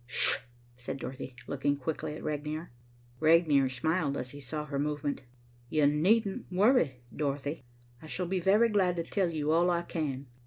"Sh," 0.07 0.37
said 0.73 0.97
Dorothy, 0.97 1.35
looking 1.45 1.77
quickly 1.77 2.15
at 2.15 2.23
Regnier. 2.23 2.71
Regnier 3.19 3.69
smiled 3.69 4.17
as 4.17 4.31
he 4.31 4.39
saw 4.39 4.65
her 4.65 4.79
movement. 4.79 5.21
"You 5.69 5.85
needn't 5.85 6.51
worry, 6.51 7.03
Dorothy. 7.15 7.65
I 8.01 8.07
shall 8.07 8.25
be 8.25 8.39
very 8.39 8.69
glad 8.69 8.95
to 8.95 9.03
tell 9.03 9.29
you 9.29 9.51
all 9.51 9.69
I 9.69 9.83
can." 9.83 10.25